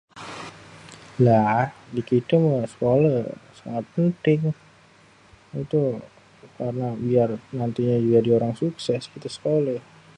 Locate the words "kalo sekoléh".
9.11-9.79